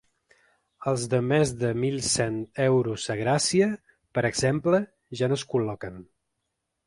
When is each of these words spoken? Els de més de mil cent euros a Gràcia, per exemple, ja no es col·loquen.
Els 0.91 1.01
de 1.09 1.17
més 1.31 1.51
de 1.63 1.69
mil 1.81 1.99
cent 2.13 2.39
euros 2.63 3.05
a 3.15 3.17
Gràcia, 3.21 3.69
per 4.19 4.23
exemple, 4.31 4.83
ja 5.21 5.29
no 5.33 5.41
es 5.41 5.47
col·loquen. 5.55 6.01